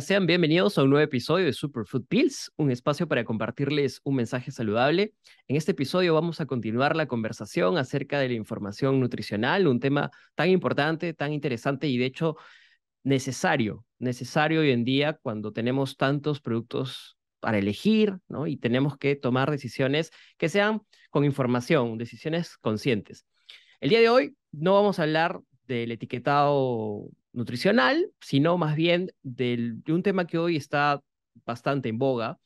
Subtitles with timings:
[0.00, 4.50] Sean bienvenidos a un nuevo episodio de Superfood Pills, un espacio para compartirles un mensaje
[4.50, 5.14] saludable.
[5.48, 10.10] En este episodio vamos a continuar la conversación acerca de la información nutricional, un tema
[10.34, 12.36] tan importante, tan interesante y de hecho
[13.04, 18.46] necesario, necesario hoy en día cuando tenemos tantos productos para elegir, ¿no?
[18.46, 23.24] Y tenemos que tomar decisiones que sean con información, decisiones conscientes.
[23.80, 29.82] El día de hoy no vamos a hablar del etiquetado nutricional, sino más bien de
[29.88, 31.02] un tema que hoy está
[31.44, 32.38] bastante en boga,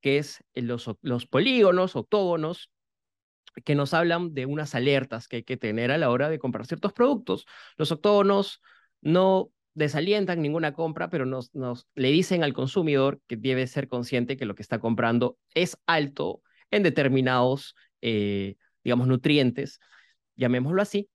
[0.00, 0.88] que es los,
[1.28, 2.70] polígonos, octógonos,
[3.64, 6.66] que nos hablan de unas alertas que hay que tener a la hora de comprar
[6.66, 7.46] ciertos productos.
[7.76, 8.62] Los octógonos
[9.00, 14.36] no desalientan ninguna compra, pero nos, nos le dicen al consumidor que debe ser consciente
[14.36, 19.80] que lo que está comprando es alto en determinados, eh, digamos, nutrientes,
[20.36, 21.08] llamémoslo así.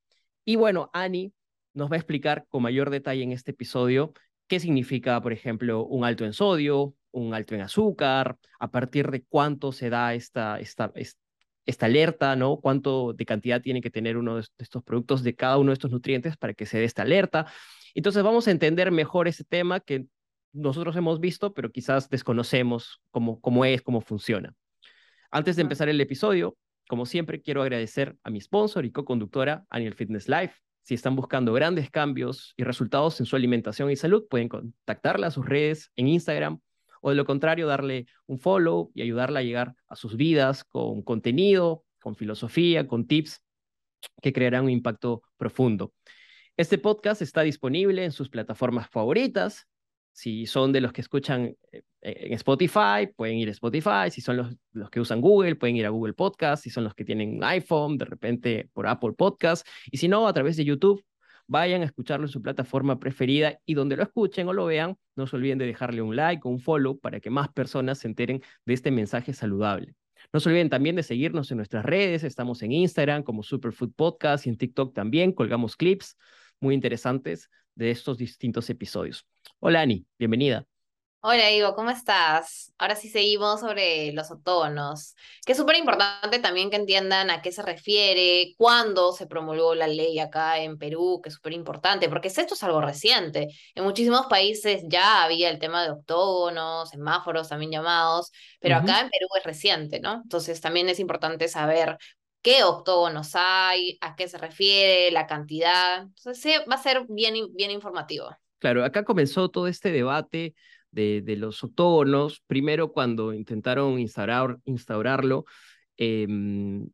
[0.43, 1.33] Y bueno, Ani
[1.73, 4.13] nos va a explicar con mayor detalle en este episodio
[4.47, 9.23] qué significa, por ejemplo, un alto en sodio, un alto en azúcar, a partir de
[9.23, 10.91] cuánto se da esta, esta,
[11.65, 12.57] esta alerta, ¿no?
[12.57, 15.91] Cuánto de cantidad tiene que tener uno de estos productos de cada uno de estos
[15.91, 17.45] nutrientes para que se dé esta alerta.
[17.93, 20.05] Entonces vamos a entender mejor ese tema que
[20.51, 24.53] nosotros hemos visto, pero quizás desconocemos cómo, cómo es, cómo funciona.
[25.31, 26.57] Antes de empezar el episodio,
[26.89, 31.53] como siempre, quiero agradecer a mi sponsor y co-conductora, Aniel Fitness Life, si están buscando
[31.53, 36.07] grandes cambios y resultados en su alimentación y salud, pueden contactarla a sus redes en
[36.07, 36.59] Instagram
[37.01, 41.01] o de lo contrario, darle un follow y ayudarla a llegar a sus vidas con
[41.01, 43.43] contenido, con filosofía, con tips
[44.21, 45.93] que crearán un impacto profundo.
[46.57, 49.67] Este podcast está disponible en sus plataformas favoritas,
[50.11, 54.09] si son de los que escuchan eh, en Spotify, pueden ir a Spotify.
[54.09, 56.63] Si son los, los que usan Google, pueden ir a Google Podcast.
[56.63, 59.67] Si son los que tienen iPhone, de repente por Apple Podcast.
[59.91, 61.03] Y si no, a través de YouTube,
[61.47, 65.27] vayan a escucharlo en su plataforma preferida y donde lo escuchen o lo vean, no
[65.27, 68.41] se olviden de dejarle un like o un follow para que más personas se enteren
[68.65, 69.95] de este mensaje saludable.
[70.31, 72.23] No se olviden también de seguirnos en nuestras redes.
[72.23, 75.33] Estamos en Instagram como Superfood Podcast y en TikTok también.
[75.33, 76.17] Colgamos clips
[76.61, 79.25] muy interesantes de estos distintos episodios.
[79.59, 80.70] Hola Ani, bienvenida.
[81.23, 82.73] Hola Ivo, ¿cómo estás?
[82.79, 85.15] Ahora sí seguimos sobre los otonos,
[85.45, 89.85] que es súper importante también que entiendan a qué se refiere, cuándo se promulgó la
[89.87, 93.49] ley acá en Perú, que es súper importante, porque esto es algo reciente.
[93.75, 99.09] En muchísimos países ya había el tema de octógonos, semáforos también llamados, pero acá en
[99.11, 100.21] Perú es reciente, ¿no?
[100.23, 101.99] Entonces también es importante saber
[102.41, 106.01] qué octógonos hay, a qué se refiere, la cantidad.
[106.01, 108.35] Entonces sí, va a ser bien, bien informativo.
[108.57, 110.55] Claro, acá comenzó todo este debate
[110.91, 115.45] de, los octógonos, primero cuando intentaron instaurar, instaurarlo,
[115.97, 116.89] em,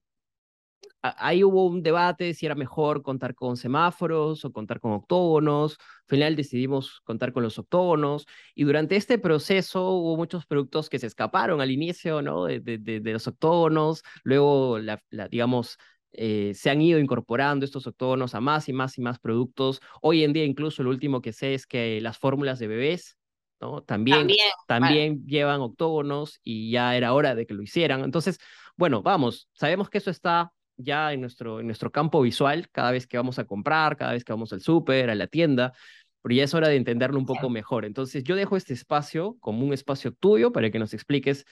[1.01, 5.77] ahí hubo un debate si era mejor contar con semáforos o contar con octógonos.
[5.79, 8.25] Al final decidimos contar con los octógonos
[8.55, 12.45] y durante este proceso hubo muchos productos que se escaparon al inicio ¿no?
[12.45, 15.77] de, de, los octógonos, luego, la, digamos,
[16.11, 19.81] eh, se han ido incorporando estos octógonos a más y más y más productos.
[20.01, 23.17] Hoy en día incluso lo último que sé es que las fórmulas de bebés
[23.59, 23.81] ¿no?
[23.83, 28.03] también, también, también llevan octógonos y ya era hora de que lo hicieran.
[28.03, 28.39] Entonces,
[28.75, 33.07] bueno, vamos, sabemos que eso está ya en nuestro, en nuestro campo visual cada vez
[33.07, 35.73] que vamos a comprar, cada vez que vamos al súper, a la tienda,
[36.21, 37.85] pero ya es hora de entenderlo un poco mejor.
[37.85, 41.45] Entonces, yo dejo este espacio como un espacio tuyo para que nos expliques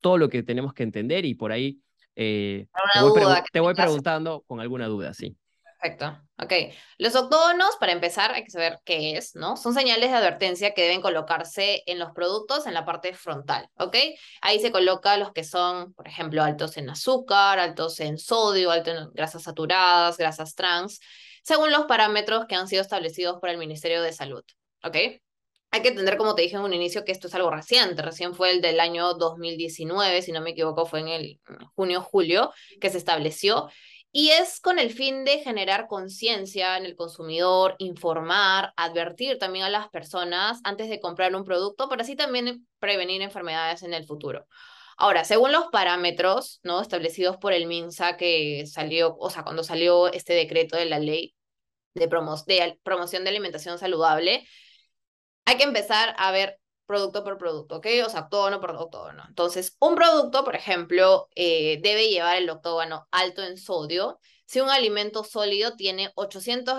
[0.00, 1.80] todo lo que tenemos que entender y por ahí
[2.16, 3.12] eh, te voy,
[3.52, 5.36] te voy preguntando con alguna duda, sí.
[5.80, 6.20] Perfecto.
[6.42, 6.52] Ok.
[6.98, 9.56] Los octógonos, para empezar, hay que saber qué es, ¿no?
[9.56, 13.96] Son señales de advertencia que deben colocarse en los productos en la parte frontal, ¿ok?
[14.42, 18.94] Ahí se coloca los que son, por ejemplo, altos en azúcar, altos en sodio, altos
[18.94, 21.00] en grasas saturadas, grasas trans,
[21.42, 24.44] según los parámetros que han sido establecidos por el Ministerio de Salud,
[24.84, 24.96] ¿ok?
[25.72, 28.02] Hay que entender, como te dije en un inicio, que esto es algo reciente.
[28.02, 31.40] Recién fue el del año 2019, si no me equivoco, fue en el
[31.76, 33.68] junio-julio que se estableció.
[34.12, 39.70] Y es con el fin de generar conciencia en el consumidor, informar, advertir también a
[39.70, 44.46] las personas antes de comprar un producto, para así también prevenir enfermedades en el futuro.
[44.96, 46.82] Ahora, según los parámetros ¿no?
[46.82, 51.34] establecidos por el MINSA que salió, o sea, cuando salió este decreto de la ley
[51.94, 54.46] de, de promoción de alimentación saludable,
[55.46, 56.59] hay que empezar a ver
[56.90, 57.86] producto por producto, ¿ok?
[58.04, 59.22] O sea, octógono por octógono.
[59.28, 64.68] Entonces, un producto, por ejemplo, eh, debe llevar el octógono alto en sodio si un
[64.68, 66.74] alimento sólido tiene 800,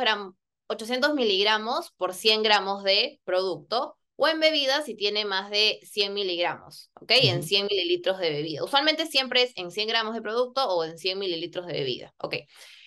[0.67, 6.13] 800 miligramos por 100 gramos de producto o en bebida si tiene más de 100
[6.13, 7.11] miligramos, ¿ok?
[7.23, 8.65] En 100 mililitros de bebida.
[8.65, 12.35] Usualmente siempre es en 100 gramos de producto o en 100 mililitros de bebida, ¿ok?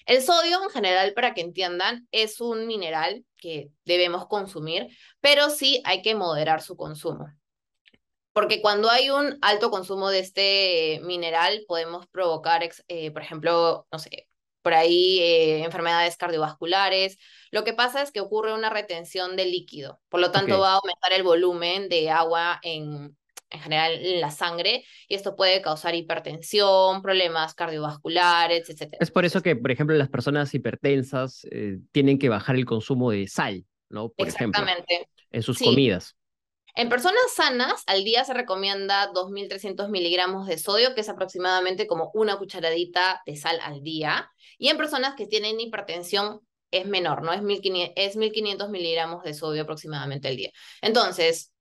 [0.07, 4.89] El sodio, en general, para que entiendan, es un mineral que debemos consumir,
[5.21, 7.27] pero sí hay que moderar su consumo.
[8.33, 13.99] Porque cuando hay un alto consumo de este mineral, podemos provocar, eh, por ejemplo, no
[13.99, 14.29] sé,
[14.61, 17.19] por ahí eh, enfermedades cardiovasculares.
[17.51, 20.77] Lo que pasa es que ocurre una retención de líquido, por lo tanto va a
[20.77, 23.17] aumentar el volumen de agua en,
[23.55, 28.97] en general en la sangre y esto puede causar hipertensión, problemas cardiovasculares, etc.
[29.01, 33.11] Es por eso que, por ejemplo, las personas hipertensas eh, tienen que bajar el consumo
[33.11, 34.11] de sal, ¿no?
[34.11, 35.09] Por Exactamente.
[35.31, 36.17] en sus comidas.
[36.77, 42.11] En personas sanas, al día se recomienda 2.300 miligramos de sodio, que es aproximadamente como
[42.15, 44.29] una cucharadita de sal al día.
[44.59, 46.41] Y en personas que tienen hipertensión
[46.73, 47.33] es menor, ¿no?
[47.33, 50.51] Es 1.500, es 1500 miligramos de sodio aproximadamente al día.
[50.83, 51.54] Entonces,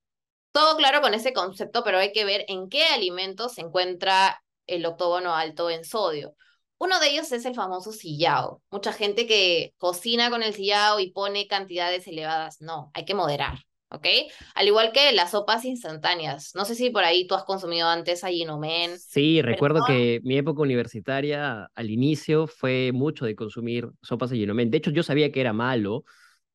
[0.54, 4.86] todo claro con ese concepto, pero hay que ver en qué alimentos se encuentra el
[4.86, 6.36] octógono alto en sodio.
[6.78, 8.62] Uno de ellos es el famoso sillao.
[8.70, 12.60] Mucha gente que cocina con el sillao y pone cantidades elevadas.
[12.60, 13.58] No, hay que moderar,
[13.90, 14.06] ¿ok?
[14.54, 16.52] Al igual que las sopas instantáneas.
[16.54, 18.96] No sé si por ahí tú has consumido antes Ayinomen.
[19.00, 24.70] Sí, recuerdo que mi época universitaria al inicio fue mucho de consumir sopas Ayinomen.
[24.70, 26.04] De hecho, yo sabía que era malo,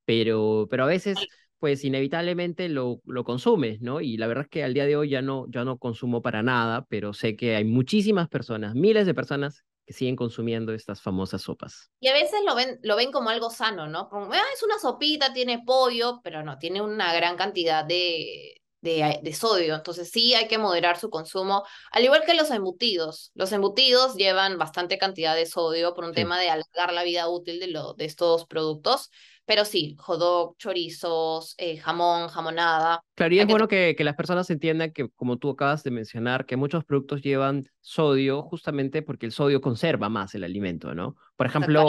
[0.06, 1.18] pero, pero a veces
[1.60, 4.02] pues inevitablemente lo, lo consumes, ¿no?
[4.02, 6.42] Y la verdad es que al día de hoy ya no, ya no consumo para
[6.42, 11.42] nada, pero sé que hay muchísimas personas, miles de personas que siguen consumiendo estas famosas
[11.42, 11.90] sopas.
[12.00, 14.08] Y a veces lo ven, lo ven como algo sano, ¿no?
[14.08, 19.20] Como, ah, es una sopita, tiene pollo, pero no, tiene una gran cantidad de, de,
[19.22, 19.76] de, sodio.
[19.76, 23.32] Entonces sí hay que moderar su consumo, al igual que los embutidos.
[23.34, 27.60] Los embutidos llevan bastante cantidad de sodio por un tema de alargar la vida útil
[27.60, 29.10] de, lo, de estos productos.
[29.50, 33.02] Pero sí, hot chorizos, eh, jamón, jamonada.
[33.16, 36.46] Claro, y es bueno que, que, las personas entiendan que, como tú acabas de mencionar,
[36.46, 41.16] que muchos productos llevan sodio justamente porque el sodio conserva más el alimento, ¿no?
[41.36, 41.88] Por ejemplo,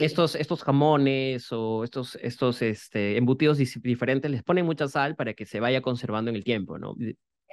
[0.00, 5.46] Estos, estos jamones o estos, estos este, embutidos diferentes les ponen mucha sal para que
[5.46, 6.96] se vaya conservando en el tiempo, ¿no?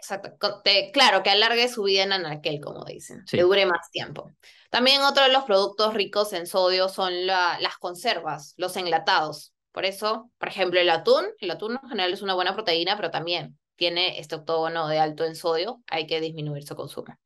[0.05, 0.61] Exacto.
[0.93, 4.31] claro, que alargue su vida en anaquel, como dicen, que dure más tiempo.
[4.69, 9.53] También otro de los productos ricos en sodio son las conservas, los enlatados.
[9.71, 13.09] Por eso, por ejemplo, el atún, el atún en general es una buena proteína, pero
[13.09, 17.17] también tiene este octógono de alto en sodio, hay que disminuir su consumo.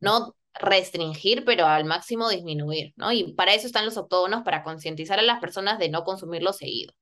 [0.00, 3.10] No restringir, pero al máximo disminuir, ¿no?
[3.10, 6.92] Y para eso están los octógonos, para concientizar a las personas de no consumirlo seguido.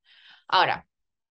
[0.46, 0.86] Ahora,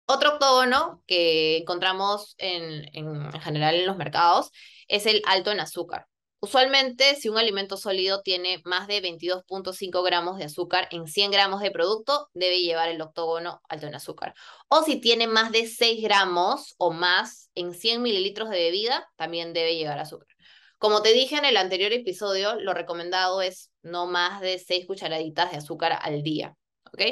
[0.09, 4.51] otro octógono que encontramos en, en, general en los mercados
[4.89, 6.07] es el alto en azúcar.
[6.41, 11.61] Usualmente, si un alimento sólido tiene más de 22.5 gramos de azúcar en 100 gramos
[11.61, 14.35] de producto, debe llevar el octógono alto en azúcar.
[14.69, 19.53] O si tiene más de 6 gramos o más en 100 mililitros de bebida, también
[19.53, 20.29] debe llevar azúcar.
[20.79, 25.51] Como te dije en el anterior episodio, lo recomendado es no más de 6 cucharaditas
[25.51, 26.55] de azúcar al día.
[26.93, 27.03] ¿Ok?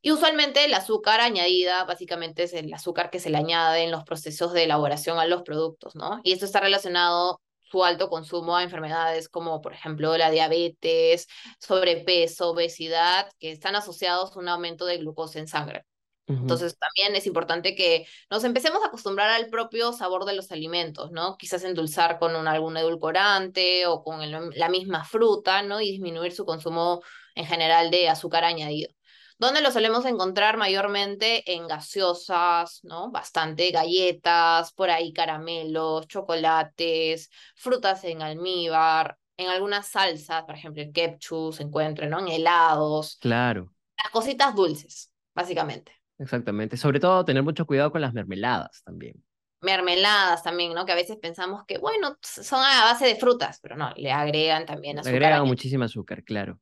[0.00, 4.04] Y usualmente el azúcar añadida básicamente es el azúcar que se le añade en los
[4.04, 6.20] procesos de elaboración a los productos, ¿no?
[6.22, 11.28] Y esto está relacionado su alto consumo a enfermedades como por ejemplo la diabetes,
[11.60, 15.84] sobrepeso, obesidad, que están asociados a un aumento de glucosa en sangre.
[16.26, 21.10] Entonces también es importante que nos empecemos a acostumbrar al propio sabor de los alimentos,
[21.10, 21.38] ¿no?
[21.38, 25.80] Quizás endulzar con un, algún edulcorante o con la misma fruta, ¿no?
[25.80, 27.00] Y disminuir su consumo
[27.34, 28.97] en general de azúcar añadido.
[29.38, 31.54] ¿Dónde lo solemos encontrar mayormente?
[31.54, 33.12] En gaseosas, ¿no?
[33.12, 40.92] Bastante galletas, por ahí caramelos, chocolates, frutas en almíbar, en algunas salsas, por ejemplo, el
[40.92, 42.18] ketchup se encuentra, ¿no?
[42.18, 43.16] En helados.
[43.20, 43.72] Claro.
[44.02, 45.92] Las cositas dulces, básicamente.
[46.18, 46.76] Exactamente.
[46.76, 49.24] Sobre todo tener mucho cuidado con las mermeladas también.
[49.60, 50.84] Mermeladas también, ¿no?
[50.84, 54.66] Que a veces pensamos que, bueno, son a base de frutas, pero no, le agregan
[54.66, 55.20] también azúcar.
[55.20, 56.58] Le agregan muchísimo azúcar, claro.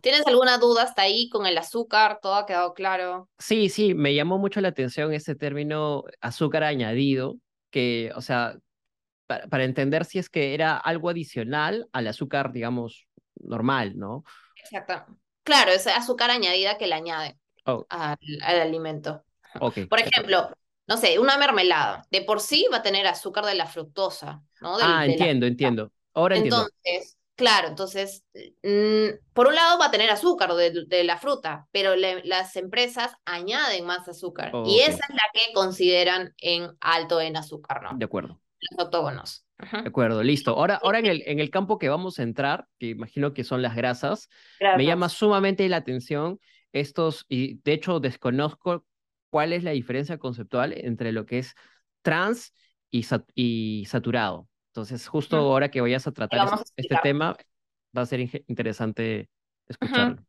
[0.00, 2.18] ¿Tienes alguna duda hasta ahí con el azúcar?
[2.22, 3.28] ¿Todo ha quedado claro?
[3.38, 7.36] Sí, sí, me llamó mucho la atención ese término azúcar añadido,
[7.70, 8.56] que, o sea,
[9.26, 13.06] para, entender si es que era algo adicional al azúcar, digamos,
[13.40, 14.24] normal, ¿no?
[14.56, 15.16] Exacto.
[15.42, 17.84] Claro, es azúcar añadida que le añade oh.
[17.88, 18.16] al,
[18.60, 19.24] alimento.
[19.88, 20.50] Por ejemplo,
[20.86, 24.76] no sé, una mermelada, de por sí va a tener azúcar de la fructosa, ¿no?
[24.80, 25.92] ah, entiendo, entiendo.
[26.14, 26.68] Ahora entiendo.
[27.34, 28.24] Claro, entonces,
[28.62, 33.14] mm, por un lado va a tener azúcar de, de la fruta, pero las empresas
[33.24, 37.96] añaden más azúcar y esa es la que consideran en alto en azúcar, ¿no?
[37.96, 38.40] De acuerdo.
[38.70, 39.46] Los octógonos.
[39.58, 40.52] De acuerdo, listo.
[40.52, 43.62] Ahora, ahora en, el, en el campo que vamos a entrar, que imagino que son
[43.62, 44.28] las grasas,
[44.76, 46.38] me llama sumamente la atención
[46.72, 48.84] estos, y de hecho desconozco
[49.30, 51.54] cuál es la diferencia conceptual entre lo que es
[52.02, 52.52] trans
[52.90, 54.48] y, y saturado.
[54.72, 57.36] Entonces, justo ahora que vayas a tratar este, tema,
[57.96, 59.28] va a ser interesante
[59.68, 60.24] escucharlo.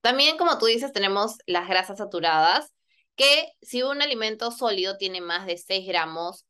[0.00, 2.74] También, como tú dices, tenemos las grasas saturadas,
[3.14, 6.46] que si un alimento sólido tiene más de 6 gramos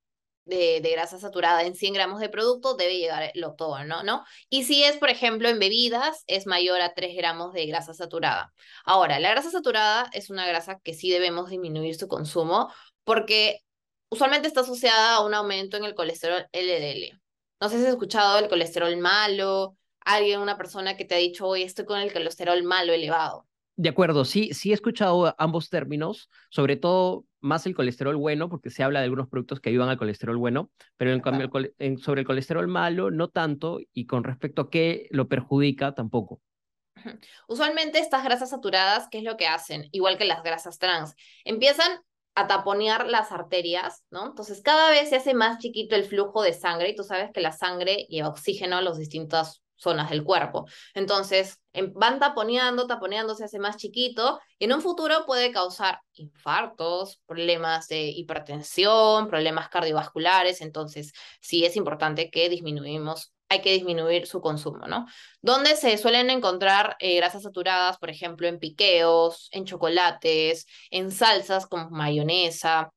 [0.46, 4.24] de, grasa saturada en 100 gramos de producto, debe llegar el octógono, ¿no?
[4.48, 8.52] Y si es, por ejemplo, en bebidas, es mayor a 3 gramos de grasa saturada.
[8.84, 12.72] Ahora, la grasa saturada es una grasa que sí debemos disminuir su consumo
[13.04, 13.60] porque
[14.10, 17.18] usualmente está asociada a un aumento en el colesterol LDL.
[17.60, 21.46] No sé si has escuchado el colesterol malo, alguien, una persona que te ha dicho,
[21.46, 23.46] hoy estoy con el colesterol malo elevado.
[23.76, 28.68] De acuerdo, sí, sí he escuchado ambos términos, sobre todo más el colesterol bueno, porque
[28.68, 31.50] se habla de algunos productos que ayudan al colesterol bueno, pero en cambio
[31.98, 36.42] sobre el colesterol malo no tanto y con respecto a qué lo perjudica tampoco.
[37.48, 39.88] Usualmente estas grasas saturadas, ¿qué es lo que hacen?
[39.92, 41.14] Igual que las grasas trans,
[41.44, 41.90] empiezan
[42.34, 44.26] taponear las arterias, ¿no?
[44.26, 47.40] Entonces cada vez se hace más chiquito el flujo de sangre y tú sabes que
[47.40, 50.66] la sangre lleva oxígeno a los distintos zonas del cuerpo.
[50.94, 56.00] Entonces, em, van taponeando, taponeando, se hace más chiquito y en un futuro puede causar
[56.14, 60.60] infartos, problemas de hipertensión, problemas cardiovasculares.
[60.60, 65.06] Entonces, sí es importante que disminuimos, hay que disminuir su consumo, ¿no?
[65.42, 71.66] Donde se suelen encontrar eh, grasas saturadas, por ejemplo, en piqueos, en chocolates, en salsas
[71.66, 72.92] como mayonesa,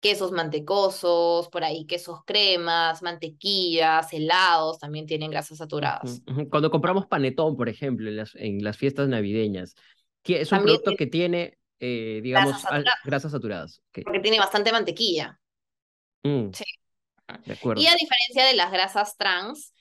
[0.00, 6.20] quesos mantecosos, por ahí quesos cremas, mantequillas, helados, también tienen grasas saturadas.
[6.50, 9.76] Cuando compramos panetón, por ejemplo, en las, en las fiestas navideñas,
[10.24, 12.60] es un producto que tiene, eh, digamos,
[13.04, 13.80] grasas saturadas.
[13.92, 15.38] Porque tiene bastante mantequilla.
[16.24, 16.50] Mm.
[16.52, 16.64] Sí.
[17.46, 17.80] De acuerdo.
[17.80, 19.72] Y a diferencia de las grasas trans,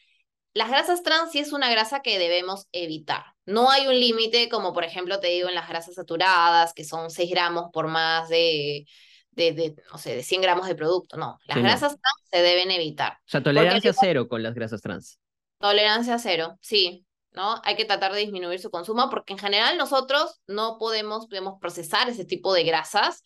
[0.53, 3.23] las grasas trans sí es una grasa que debemos evitar.
[3.45, 7.09] No hay un límite, como por ejemplo te digo en las grasas saturadas, que son
[7.09, 8.85] 6 gramos por más de
[9.31, 11.17] de, no sé, de 100 gramos de producto.
[11.17, 13.13] No, las grasas trans se deben evitar.
[13.13, 15.19] O sea, tolerancia cero con las grasas trans.
[15.57, 17.05] Tolerancia cero, sí.
[17.33, 17.61] ¿no?
[17.63, 22.09] Hay que tratar de disminuir su consumo porque en general nosotros no podemos, podemos procesar
[22.09, 23.23] ese tipo de grasas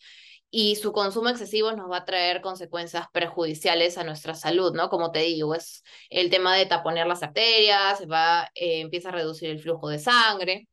[0.50, 4.88] y su consumo excesivo nos va a traer consecuencias perjudiciales a nuestra salud, ¿no?
[4.88, 9.50] Como te digo, es el tema de taponear las arterias, va, eh, empieza a reducir
[9.50, 10.68] el flujo de sangre,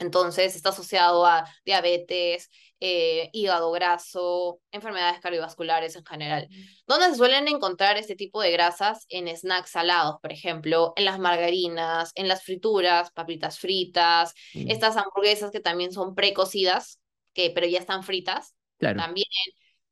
[0.00, 2.50] entonces está asociado a diabetes,
[2.80, 6.48] eh, hígado graso, enfermedades cardiovasculares en general.
[6.86, 9.04] ¿Dónde se suelen encontrar este tipo de grasas?
[9.10, 14.70] En snacks salados, por ejemplo, en las margarinas, en las frituras, papitas fritas, mm.
[14.70, 16.98] estas hamburguesas que también son precocidas,
[17.34, 18.54] que, pero ya están fritas.
[18.80, 19.26] También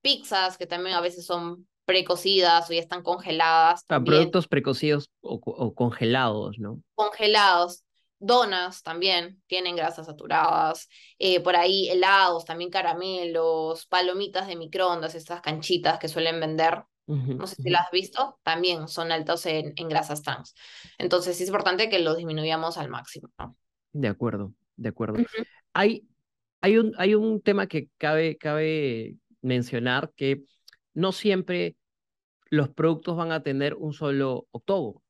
[0.01, 3.85] pizzas que también a veces son precocidas o ya están congeladas.
[3.87, 6.83] productos precocidos o, congelados, ¿no?
[6.95, 7.85] Congelados.
[8.21, 10.89] Donas también tienen grasas saturadas,
[11.21, 17.47] eh, por ahí helados, también caramelos, palomitas de microondas, estas canchitas que suelen vender, no
[17.47, 20.55] sé si las has visto, también son altos en, en grasas trans.
[20.99, 23.31] Entonces es importante que lo disminuyamos al máximo.
[23.93, 25.25] De acuerdo, de acuerdo.
[25.73, 26.05] hay,
[26.61, 30.43] hay, un, hay un tema que cabe, cabe mencionar que
[30.95, 31.77] no siempre
[32.51, 35.03] los productos van a tener un solo octógono.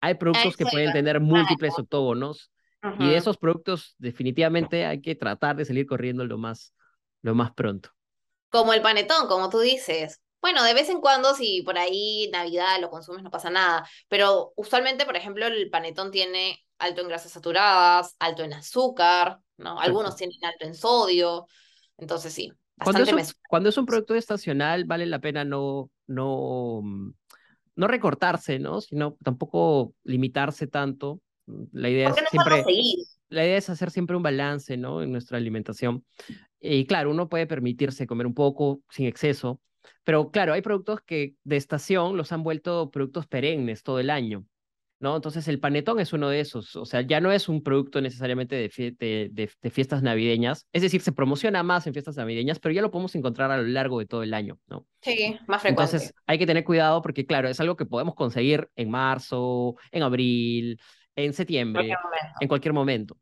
[0.00, 2.50] Hay productos que pueden tener múltiples octógonos
[2.98, 6.72] y de esos productos definitivamente hay que tratar de salir corriendo lo más,
[7.22, 7.90] lo más pronto.
[8.48, 10.20] Como el panetón, como tú dices.
[10.40, 13.88] Bueno, de vez en cuando, si por ahí Navidad lo consumes, no pasa nada.
[14.08, 19.80] Pero usualmente, por ejemplo, el panetón tiene alto en grasas saturadas, alto en azúcar, ¿no?
[19.80, 21.46] Algunos tienen alto en sodio.
[21.96, 22.52] Entonces, sí.
[22.82, 27.10] Cuando es, un, cuando es un producto estacional, vale la pena no, no, mm,
[27.76, 28.80] no recortarse, ¿no?
[28.80, 31.20] Sino tampoco limitarse tanto
[31.72, 32.64] la idea es siempre.
[33.28, 35.02] La idea es hacer siempre un balance, ¿no?
[35.02, 36.04] En nuestra alimentación.
[36.60, 39.60] Y claro, uno puede permitirse comer un poco sin exceso,
[40.06, 44.46] pero claro, hay productos que de estación los han vuelto productos perennes todo el año.
[45.00, 45.16] ¿no?
[45.16, 48.54] Entonces el panetón es uno de esos, o sea, ya no es un producto necesariamente
[48.54, 52.92] de, de, fiestas navideñas, es decir, se promociona más en fiestas navideñas, pero ya lo
[52.92, 54.86] podemos encontrar a lo largo de todo el año, ¿no?
[55.02, 55.96] Sí, más frecuente.
[55.96, 60.04] Entonces hay que tener cuidado porque, claro, es algo que podemos conseguir en marzo, en
[60.04, 60.80] abril,
[61.16, 61.92] en septiembre,
[62.40, 63.18] en cualquier momento.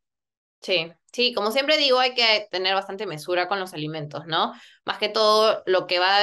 [0.61, 4.53] Sí, sí, como siempre digo, hay que tener bastante mesura con los alimentos, ¿no?
[4.85, 6.19] Más que todo, lo que va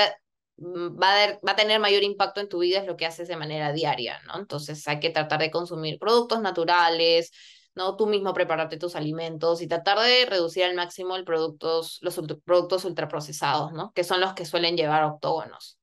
[0.61, 3.35] va a, va a tener mayor impacto en tu vida es lo que haces de
[3.35, 4.39] manera diaria, ¿no?
[4.39, 7.31] Entonces hay que tratar de consumir productos naturales,
[7.75, 7.95] ¿no?
[7.95, 12.85] Tú mismo prepararte tus alimentos y tratar de reducir al máximo el productos, los productos
[12.85, 13.91] ultraprocesados, ¿no?
[13.93, 15.79] Que son los que suelen llevar octógonos.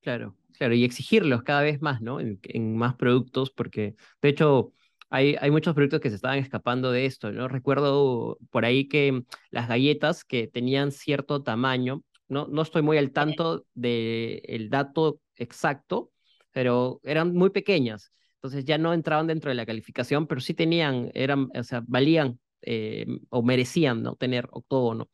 [0.00, 2.20] Claro, claro, y exigirlos cada vez más, ¿no?
[2.20, 4.72] En, en más productos, porque de hecho
[5.10, 7.48] hay, hay muchos productos que se estaban escapando de esto, ¿no?
[7.48, 13.12] Recuerdo por ahí que las galletas que tenían cierto tamaño, no, no estoy muy al
[13.12, 16.12] tanto del dato exacto,
[16.52, 21.10] pero eran muy pequeñas, entonces ya no entraban dentro de la calificación, pero sí tenían,
[21.14, 24.14] eran, o sea, valían eh, o merecían, ¿no?
[24.14, 25.08] Tener octógono,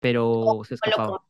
[0.00, 1.20] pero se escapaban.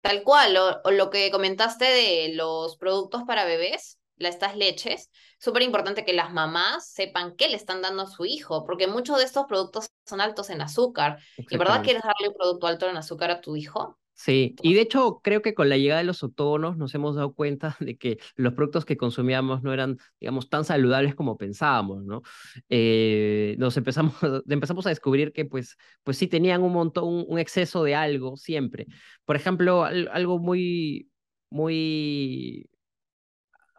[0.00, 6.04] Tal cual, o, lo que comentaste de los productos para bebés, estas leches, súper importante
[6.04, 9.46] que las mamás sepan qué le están dando a su hijo, porque muchos de estos
[9.46, 11.18] productos son altos en azúcar.
[11.36, 13.98] ¿Y verdad quieres darle un producto alto en azúcar a tu hijo?
[14.22, 17.32] Sí, y de hecho creo que con la llegada de los octógonos nos hemos dado
[17.32, 22.20] cuenta de que los productos que consumíamos no eran, digamos, tan saludables como pensábamos, ¿no?
[22.68, 24.14] Eh, nos empezamos,
[24.46, 28.86] empezamos a descubrir que pues, pues sí tenían un montón, un, exceso de algo siempre.
[29.24, 31.10] Por ejemplo, algo muy,
[31.48, 32.68] muy,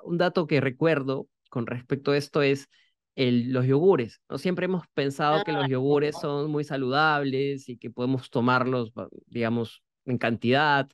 [0.03, 2.67] un dato que recuerdo con respecto a esto es
[3.15, 4.21] el, los yogures.
[4.27, 4.39] ¿no?
[4.39, 8.91] Siempre hemos pensado que los ah, yogures son muy saludables y que podemos tomarlos,
[9.27, 10.89] digamos, en cantidad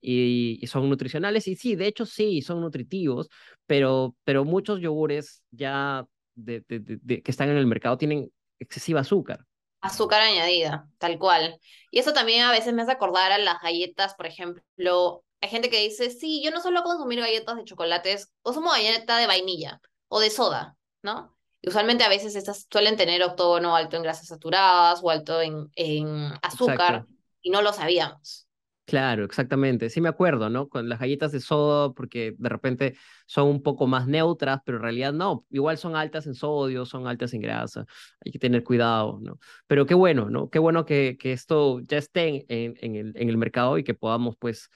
[0.00, 1.48] y, son nutricionales.
[1.48, 3.28] Y sí, de hecho sí, son nutritivos,
[3.66, 9.44] pero, pero muchos yogures ya de, de, que están en el mercado tienen excesiva azúcar.
[9.80, 11.58] Azúcar añadida, tal cual.
[11.90, 15.24] Y eso también a veces me hace acordar a las galletas, por ejemplo.
[15.40, 19.18] Hay gente que dice, sí, yo no suelo consumir galletas de chocolates, o somos galleta
[19.18, 21.36] de vainilla o de soda, ¿no?
[21.60, 25.70] Y usualmente a veces estas suelen tener octógono alto en grasas saturadas o alto en,
[25.74, 27.06] en azúcar,
[27.42, 28.45] y no lo sabíamos.
[28.86, 29.90] Claro, exactamente.
[29.90, 30.68] Sí me acuerdo, ¿no?
[30.68, 34.84] Con las galletas de sodio, porque de repente son un poco más neutras, pero en
[34.84, 35.44] realidad no.
[35.50, 37.84] Igual son altas en sodio, son altas en grasa.
[38.24, 39.40] Hay que tener cuidado, ¿no?
[39.66, 40.50] Pero qué bueno, ¿no?
[40.50, 43.94] Qué bueno que, que esto ya esté en, en, el, en el mercado y que
[43.94, 44.70] podamos, pues,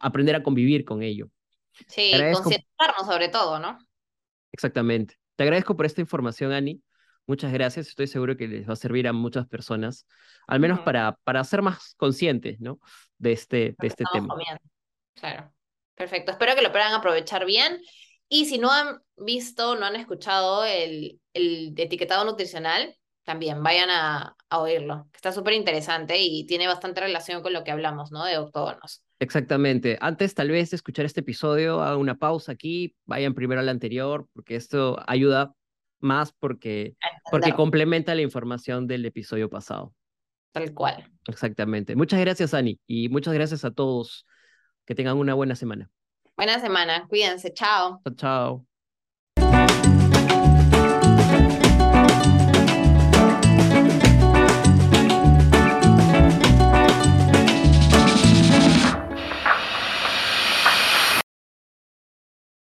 [0.00, 1.28] aprender a convivir con ello.
[1.88, 3.78] Sí, concientizarnos sobre todo, ¿no?
[4.52, 5.16] Exactamente.
[5.34, 6.80] Te agradezco por esta información, Ani.
[7.30, 7.86] Muchas gracias.
[7.86, 10.04] Estoy seguro que les va a servir a muchas personas,
[10.48, 12.80] al menos para, para ser más conscientes, ¿no?
[13.18, 14.34] de este, de este tema.
[15.14, 15.52] Claro.
[15.94, 16.32] Perfecto.
[16.32, 17.80] Espero que lo puedan aprovechar bien.
[18.28, 24.34] Y si no han visto, no han escuchado el, el etiquetado nutricional, también vayan a,
[24.48, 25.08] a oírlo.
[25.14, 28.24] Está súper interesante y tiene bastante relación con lo que hablamos, ¿no?
[28.24, 29.04] De octógonos.
[29.20, 29.98] Exactamente.
[30.00, 34.26] Antes tal vez de escuchar este episodio, hagan una pausa aquí, vayan primero al anterior,
[34.32, 35.54] porque esto ayuda
[36.00, 36.96] más porque,
[37.30, 39.94] porque complementa la información del episodio pasado.
[40.52, 41.10] Tal cual.
[41.28, 41.94] Exactamente.
[41.94, 44.26] Muchas gracias, Ani, y muchas gracias a todos.
[44.84, 45.88] Que tengan una buena semana.
[46.36, 47.06] Buena semana.
[47.06, 47.52] Cuídense.
[47.52, 48.02] Chao.
[48.16, 48.66] Chao.